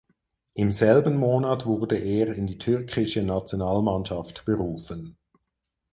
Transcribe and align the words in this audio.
Im 0.55 0.71
selben 0.71 1.15
Monat 1.15 1.67
wurde 1.67 1.95
er 1.95 2.33
in 2.33 2.47
die 2.47 2.57
türkische 2.57 3.21
Nationalmannschaft 3.21 4.45
berufen. 4.45 5.15